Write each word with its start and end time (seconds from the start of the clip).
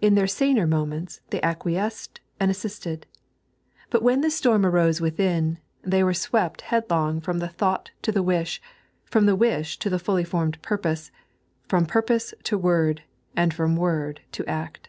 In 0.00 0.16
their 0.16 0.24
Bansr 0.26 0.68
moments, 0.68 1.20
they 1.30 1.40
acquiesced 1.40 2.18
and 2.40 2.50
assisted. 2.50 3.06
But 3.90 4.02
when 4.02 4.20
the 4.20 4.28
storm 4.28 4.66
arose 4.66 5.00
within, 5.00 5.58
they 5.82 6.02
were 6.02 6.12
swept 6.14 6.62
headlong 6.62 7.20
from 7.20 7.38
the 7.38 7.46
thought 7.46 7.92
to 8.02 8.10
the 8.10 8.24
wish, 8.24 8.60
from 9.04 9.26
the 9.26 9.36
wish 9.36 9.78
to 9.78 9.88
the 9.88 10.00
fully 10.00 10.24
formed 10.24 10.60
purpose, 10.62 11.12
from 11.68 11.86
purpose 11.86 12.34
to 12.42 12.58
word, 12.58 13.04
and 13.36 13.54
from 13.54 13.76
word 13.76 14.22
to 14.32 14.42
aot. 14.46 14.86